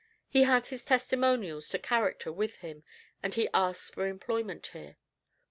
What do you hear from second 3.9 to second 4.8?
for employment